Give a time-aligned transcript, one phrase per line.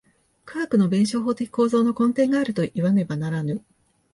[0.45, 3.63] 科学の弁証法的構造の根底があるといわねばならぬ。